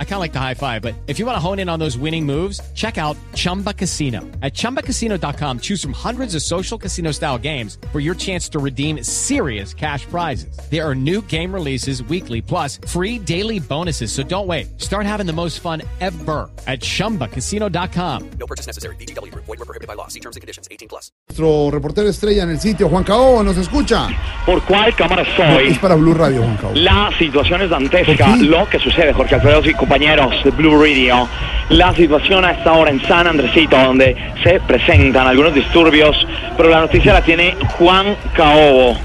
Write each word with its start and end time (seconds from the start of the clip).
I 0.00 0.04
kind 0.04 0.14
of 0.14 0.20
like 0.20 0.32
the 0.32 0.40
high 0.40 0.54
five, 0.54 0.82
but 0.82 0.94
if 1.06 1.20
you 1.20 1.26
want 1.26 1.36
to 1.36 1.40
hone 1.40 1.60
in 1.60 1.68
on 1.68 1.78
those 1.78 1.96
winning 1.96 2.26
moves, 2.26 2.60
check 2.74 2.98
out 2.98 3.16
Chumba 3.34 3.72
Casino. 3.72 4.22
At 4.42 4.54
chumbacasino.com, 4.54 5.60
choose 5.60 5.80
from 5.80 5.92
hundreds 5.92 6.34
of 6.34 6.42
social 6.42 6.76
casino 6.76 7.12
style 7.12 7.38
games 7.38 7.78
for 7.92 8.00
your 8.00 8.16
chance 8.16 8.48
to 8.48 8.58
redeem 8.58 9.04
serious 9.04 9.72
cash 9.72 10.04
prizes. 10.06 10.58
There 10.68 10.84
are 10.84 10.96
new 10.96 11.22
game 11.22 11.54
releases 11.54 12.02
weekly, 12.02 12.42
plus 12.42 12.80
free 12.88 13.20
daily 13.20 13.60
bonuses. 13.60 14.10
So 14.10 14.24
don't 14.24 14.48
wait. 14.48 14.80
Start 14.80 15.06
having 15.06 15.26
the 15.26 15.32
most 15.32 15.60
fun 15.60 15.82
ever 16.00 16.50
at 16.66 16.80
chumbacasino.com. 16.80 18.30
No 18.40 18.46
purchase 18.46 18.66
necessary. 18.66 18.96
BGW. 18.96 19.32
Void 19.34 19.46
were 19.46 19.56
prohibited 19.58 19.86
by 19.86 19.94
law. 19.94 20.08
See 20.08 20.18
terms 20.20 20.34
and 20.34 20.40
conditions. 20.40 20.66
18 20.72 20.88
plus. 20.88 21.12
Nuestro 21.28 21.70
reportero 21.70 22.08
estrella 22.08 22.42
en 22.42 22.50
el 22.50 22.60
sitio, 22.60 22.88
Juan 22.88 23.04
Caobo, 23.04 23.42
¿nos 23.44 23.56
escucha? 23.56 24.08
¿Por 24.44 24.62
cuál 24.62 24.94
cámara 24.96 25.22
estoy? 25.22 25.68
Es 25.68 25.78
para 25.78 25.94
Blue 25.94 26.14
Radio, 26.14 26.42
Juan 26.42 26.56
Caobo. 26.56 26.74
La 26.74 27.10
situación 27.18 27.62
es 27.62 27.70
dantesca. 27.70 28.36
Lo 28.36 28.68
que 28.68 28.78
sucede, 28.78 29.12
Jorge 29.12 29.36
Alfredo 29.36 29.62
y 29.64 29.74
compañeros 29.88 30.44
de 30.44 30.50
Blue 30.50 30.78
Radio. 30.82 31.26
La 31.70 31.94
situación 31.94 32.44
a 32.44 32.50
esta 32.50 32.72
hora 32.72 32.90
en 32.90 33.00
San 33.06 33.26
Andresito, 33.26 33.76
donde 33.78 34.14
se 34.42 34.60
presentan 34.60 35.26
algunos 35.26 35.54
disturbios, 35.54 36.26
pero 36.58 36.68
la 36.68 36.80
noticia 36.80 37.14
la 37.14 37.22
tiene 37.22 37.56
Juan 37.78 38.14
Caobo. 38.34 38.98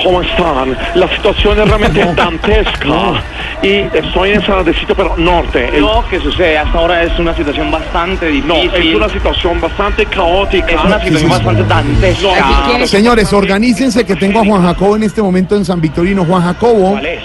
¿Cómo 0.00 0.22
están? 0.22 0.76
La 0.94 1.08
situación 1.08 1.58
es 1.58 1.68
realmente 1.68 2.04
dantesca. 2.16 3.20
Y 3.62 3.84
estoy 3.92 4.30
en 4.30 4.46
San 4.46 4.58
Andresito, 4.58 4.94
pero 4.94 5.16
norte. 5.16 5.72
Lo 5.80 6.04
que 6.08 6.20
sucede 6.20 6.56
hasta 6.56 6.78
ahora 6.78 7.02
es 7.02 7.18
una 7.18 7.34
situación 7.34 7.70
bastante 7.72 8.26
difícil. 8.26 8.48
No, 8.48 8.76
es 8.76 8.94
una 8.94 9.08
situación 9.08 9.60
bastante 9.60 10.06
caótica. 10.06 10.70
Es 10.70 10.84
una 10.84 11.02
situación 11.02 11.30
bastante 11.30 11.64
dantesca. 11.64 12.86
Señores, 12.86 13.32
organícense 13.32 14.06
que 14.06 14.14
tengo 14.14 14.40
a 14.40 14.44
Juan 14.44 14.62
Jacobo 14.62 14.94
en 14.94 15.02
este 15.02 15.20
momento 15.20 15.56
en 15.56 15.64
San 15.64 15.80
Victorino. 15.80 16.24
Juan 16.24 16.42
Jacobo, 16.42 16.92
¿Cuál 16.92 17.06
es? 17.06 17.22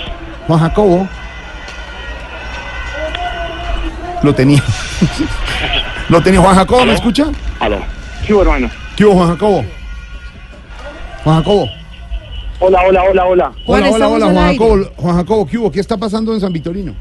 Juan 0.48 0.60
Jacobo. 0.60 1.08
Lo 4.24 4.34
tenía. 4.34 4.64
Lo 6.10 6.22
tenía. 6.22 6.42
Juan 6.42 6.56
Jacobo, 6.56 6.86
¿me 6.86 6.94
escucha? 6.94 7.28
Aló. 7.60 7.78
Sí, 8.26 8.34
hermano. 8.38 8.70
¿Qué 8.96 9.06
hubo, 9.06 9.14
Juan 9.14 9.30
Jacobo? 9.30 9.66
Juan 11.24 11.38
Jacobo. 11.38 11.70
Hola, 12.60 12.82
hola, 12.88 13.04
hola, 13.04 13.26
hola. 13.26 13.52
Juan, 13.66 13.84
Hola, 13.84 14.08
hola, 14.08 14.26
Juan. 14.32 14.52
Jacobo. 14.54 14.78
Juan 14.96 15.16
Jacobo, 15.18 15.46
¿qué 15.48 15.58
hubo? 15.58 15.72
¿Qué 15.72 15.80
está 15.80 15.98
pasando 15.98 16.34
en 16.34 16.40
San 16.40 16.52
Victorino? 16.52 16.94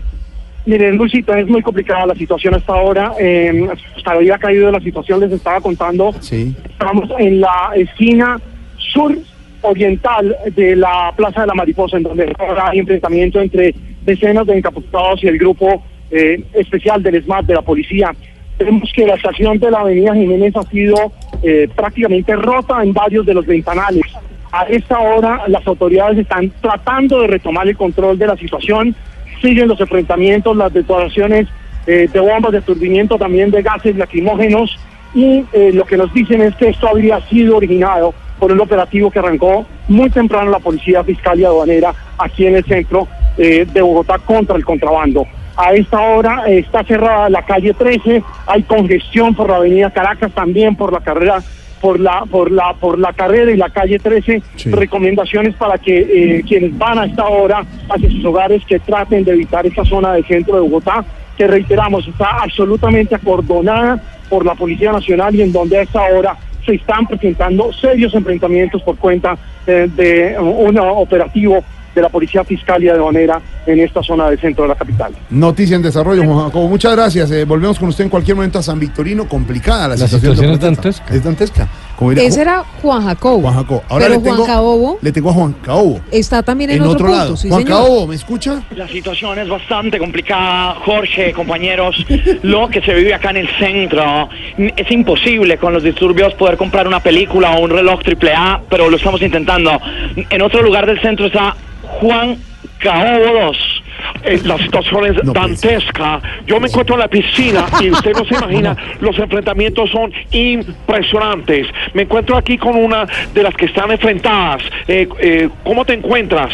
Miren, 0.67 0.97
Luisita, 0.97 1.39
es 1.39 1.47
muy 1.47 1.63
complicada 1.63 2.07
la 2.07 2.15
situación 2.15 2.55
hasta 2.55 2.73
ahora. 2.73 3.13
Eh, 3.19 3.69
hasta 3.97 4.11
había 4.13 4.37
caído 4.37 4.71
la 4.71 4.81
situación, 4.81 5.21
les 5.21 5.33
estaba 5.33 5.61
contando. 5.61 6.13
Sí. 6.21 6.55
Estamos 6.69 7.09
en 7.19 7.41
la 7.41 7.71
esquina 7.77 8.39
sur 8.79 9.17
oriental 9.63 10.37
de 10.55 10.77
la 10.77 11.13
Plaza 11.17 11.43
de 11.43 11.47
la 11.47 11.55
Mariposa, 11.55 11.97
en 11.97 12.03
donde 12.03 12.33
ahora 12.39 12.71
hay 12.71 12.81
enfrentamiento 12.81 13.41
entre 13.41 13.75
decenas 14.05 14.47
de 14.47 14.59
encapuchados 14.59 15.23
y 15.23 15.29
el 15.29 15.39
grupo 15.39 15.83
eh, 16.11 16.43
especial 16.55 17.03
del 17.03 17.23
SMAT 17.23 17.47
de 17.47 17.55
la 17.55 17.63
policía. 17.63 18.13
Vemos 18.59 18.91
que 18.95 19.07
la 19.07 19.15
estación 19.15 19.59
de 19.59 19.71
la 19.71 19.81
Avenida 19.81 20.15
Jiménez 20.15 20.57
ha 20.57 20.63
sido 20.65 21.13
eh, 21.43 21.69
prácticamente 21.75 22.35
rota 22.37 22.83
en 22.83 22.93
varios 22.93 23.27
de 23.27 23.35
los 23.35 23.47
ventanales. 23.47 24.05
A 24.53 24.65
esta 24.65 24.99
hora 24.99 25.43
las 25.49 25.67
autoridades 25.67 26.19
están 26.19 26.51
tratando 26.61 27.21
de 27.21 27.27
retomar 27.27 27.69
el 27.69 27.77
control 27.77 28.19
de 28.19 28.27
la 28.27 28.37
situación. 28.37 28.95
Siguen 29.43 29.69
los 29.69 29.81
enfrentamientos, 29.81 30.57
las 30.57 30.73
detonaciones 30.73 31.49
eh, 31.87 32.09
de 32.11 32.21
bombas 32.21 32.53
de 32.53 32.59
aturdimiento, 32.59 33.19
también 33.19 33.51
de 33.51 33.63
gases 33.63 33.97
lacrimógenos 33.97 34.79
y 35.15 35.45
eh, 35.53 35.71
lo 35.73 35.85
que 35.85 35.97
nos 35.97 36.13
dicen 36.13 36.43
es 36.43 36.55
que 36.57 36.69
esto 36.69 36.89
habría 36.89 37.21
sido 37.23 37.57
originado 37.57 38.13
por 38.39 38.53
un 38.53 38.61
operativo 38.61 39.11
que 39.11 39.19
arrancó 39.19 39.65
muy 39.89 40.11
temprano 40.11 40.51
la 40.51 40.59
Policía 40.59 41.03
Fiscal 41.05 41.41
y 41.41 41.45
Aduanera 41.45 41.95
aquí 42.19 42.47
en 42.47 42.57
el 42.57 42.65
centro 42.65 43.09
eh, 43.39 43.67
de 43.73 43.83
Bogotá 43.83 44.19
contra 44.19 44.57
el 44.57 44.65
contrabando. 44.65 45.27
A 45.57 45.73
esta 45.73 46.01
hora 46.01 46.45
eh, 46.47 46.59
está 46.59 46.85
cerrada 46.85 47.31
la 47.31 47.43
calle 47.43 47.73
13, 47.73 48.23
hay 48.47 48.63
congestión 48.65 49.35
por 49.35 49.49
la 49.51 49.57
avenida 49.57 49.91
Caracas, 49.91 50.33
también 50.33 50.77
por 50.77 50.93
la 50.93 51.01
carrera 51.01 51.43
por 51.81 52.01
la 52.01 52.25
por 52.31 52.51
la 52.51 52.73
por 52.75 52.99
la 52.99 53.13
carrera 53.13 53.51
y 53.53 53.57
la 53.57 53.69
calle 53.69 53.99
13 53.99 54.43
Sí. 54.57 54.71
recomendaciones 54.71 55.55
para 55.57 55.77
que 55.77 55.99
eh, 56.39 56.43
quienes 56.49 56.77
van 56.77 56.99
a 56.99 57.05
esta 57.05 57.27
hora 57.27 57.65
hacia 57.89 58.11
sus 58.11 58.25
hogares 58.25 58.63
que 58.67 58.79
traten 58.79 59.25
de 59.25 59.33
evitar 59.33 59.67
esta 59.67 59.85
zona 59.85 60.13
del 60.15 60.25
centro 60.25 60.55
de 60.55 60.63
Bogotá 60.63 61.05
que 61.37 61.47
reiteramos 61.47 62.09
está 62.09 62.43
absolutamente 62.43 63.15
acordonada 63.15 64.01
por 64.31 64.45
la 64.47 64.55
Policía 64.55 64.91
Nacional 64.91 65.35
y 65.35 65.43
en 65.43 65.53
donde 65.53 65.77
a 65.79 65.83
esta 65.83 66.03
hora 66.05 66.35
se 66.65 66.75
están 66.77 67.07
presentando 67.07 67.71
serios 67.75 68.15
enfrentamientos 68.15 68.83
por 68.83 68.97
cuenta 68.97 69.37
eh, 69.67 69.87
de 69.95 70.37
un 70.41 70.79
operativo 70.79 71.63
de 71.97 72.03
la 72.03 72.09
Policía 72.09 72.45
Fiscal 72.45 72.83
y 72.85 72.89
Aduanera 72.89 73.41
en 73.67 73.81
esta 73.81 74.03
zona 74.03 74.29
del 74.31 74.39
centro 74.39 74.63
de 74.65 74.69
la 74.69 74.75
capital. 74.77 75.13
Noticia 75.31 75.75
en 75.77 75.83
desarrollo, 75.83 76.23
Juan 76.25 76.45
Jacobo. 76.47 76.69
Muchas 76.69 76.93
gracias. 76.95 77.31
Eh, 77.33 77.45
volvemos 77.45 77.79
con 77.79 77.89
usted 77.89 78.05
en 78.05 78.11
cualquier 78.11 78.37
momento 78.37 78.59
a 78.59 78.63
San 78.63 78.79
Victorino. 78.79 79.27
Complicada 79.29 79.83
la, 79.83 79.89
La 79.89 79.97
situación. 79.97 80.21
situación 80.21 80.51
es 80.53 80.61
dantesca. 80.61 81.15
Es 81.15 81.25
dantesca. 81.25 81.69
Como 81.97 82.11
diría 82.11 82.29
Ese 82.29 82.43
era 82.43 82.63
Juan 82.83 83.05
Jacobo. 83.07 83.41
Juan 83.41 83.55
Jacobo. 83.55 83.83
Ahora 83.89 84.05
Pero 84.05 84.19
le 84.19 84.25
tengo, 84.25 84.37
Juan 84.37 84.47
Caobo 84.47 84.99
le 85.01 85.13
tengo 85.13 85.31
a 85.31 85.33
Juan 85.33 85.53
Caobo. 85.65 86.01
está 86.13 86.43
también 86.43 86.69
en, 86.71 86.77
En 86.77 86.83
otro, 86.83 87.07
punto. 87.07 87.13
lado. 87.17 87.37
sí, 87.39 87.49
Juan 87.49 87.63
señor. 87.63 87.79
Caobo, 87.79 88.07
¿me 88.07 88.15
escucha? 88.15 88.63
La 88.77 88.87
situación 88.87 89.39
es 89.39 89.49
bastante 89.49 89.99
complicada, 89.99 90.75
Jorge, 90.85 91.33
compañeros. 91.33 91.97
Lo 92.43 92.69
que 92.69 92.83
se 92.83 92.93
vive 92.93 93.15
acá 93.15 93.31
en 93.31 93.39
el 93.39 93.49
centro 93.59 94.29
es 94.59 94.91
imposible 94.91 95.57
con 95.57 95.73
los 95.73 95.83
disturbios 95.83 96.35
poder 96.35 96.59
comprar 96.59 96.87
una 96.87 97.01
película 97.01 97.53
o 97.57 97.63
un 97.63 97.71
reloj 97.71 98.03
triple 98.03 98.33
A, 98.35 98.61
pero 98.69 98.91
lo 98.91 98.97
estamos 98.99 99.23
intentando. 99.23 99.81
En 100.29 100.43
otro 100.43 100.61
lugar 100.63 100.85
del 100.87 101.01
centro 101.01 101.27
está 101.27 101.57
Juan 102.01 102.39
Caobo 102.79 103.41
2. 103.47 103.83
Eh, 104.25 104.41
la 104.45 104.59
situación 104.59 105.07
es 105.07 105.25
No 105.25 105.33
dantesca. 105.33 106.21
Yo 106.47 106.61
me 106.61 106.69
encuentro 106.69 106.95
en 106.95 107.01
la 107.01 107.09
piscina 107.09 107.67
y 107.81 107.91
usted 107.91 108.13
no 108.13 108.25
se 108.25 108.35
imagina, 108.39 108.77
los 109.01 109.19
enfrentamientos 109.19 109.91
son 109.91 110.13
impresionantes. 110.31 111.67
Me 111.95 112.03
encuentro 112.03 112.37
aquí 112.37 112.59
con 112.59 112.77
una 112.77 113.07
de 113.33 113.43
las 113.43 113.55
que 113.55 113.67
están 113.67 113.91
enfrentadas. 113.91 114.63
Eh, 114.87 115.09
eh, 115.19 115.49
¿Cómo 115.65 115.85
te 115.85 115.95
encuentras? 115.95 116.53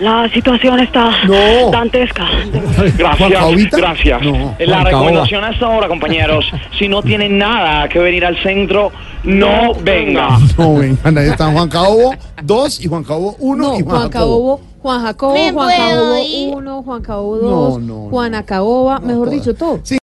La 0.00 0.28
situación 0.30 0.80
está 0.80 1.10
No. 1.26 1.70
dantesca. 1.70 2.26
Gracias, 2.98 3.70
gracias. 3.70 4.22
No. 4.22 4.54
La 4.58 4.82
recomendación 4.84 5.44
hasta 5.44 5.66
ahora, 5.66 5.86
compañeros, 5.88 6.44
si 6.78 6.88
no 6.88 7.00
tienen 7.02 7.38
nada 7.38 7.88
que 7.88 7.98
venir 8.00 8.24
al 8.26 8.36
centro, 8.42 8.90
no 9.22 9.72
venga. 9.82 10.38
No, 10.58 10.74
vengan, 10.74 11.16
ahí 11.18 11.28
están 11.28 11.52
Juan 11.54 11.68
Caobo 11.68 12.14
2 12.42 12.80
y 12.84 12.88
Juan 12.88 13.04
Caobo 13.04 13.36
1 13.38 13.56
No, 13.68 13.78
y 13.78 13.82
Juan, 13.82 13.84
Juan 13.96 14.02
Jacobo. 14.02 14.10
Caobo, 14.10 14.60
Juan 14.82 15.02
Jacobo, 15.02 15.34
¿Me 15.34 15.52
Juan 15.52 15.76
Caobo 15.78 16.16
ir? 16.18 16.54
1, 16.54 16.82
Juan 16.82 17.02
Caobo 17.02 17.36
No, 17.36 17.48
2, 17.50 17.80
no, 17.82 17.94
Juan 18.10 18.32
no. 18.32 18.38
Acaoba, 18.38 18.98
mejor 18.98 19.28
todas. 19.28 19.30
dicho, 19.40 19.54
todo. 19.54 19.80
Sí. 19.84 19.98